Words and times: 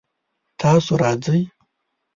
تاسو 0.59 0.91
راځئ؟ 1.03 1.39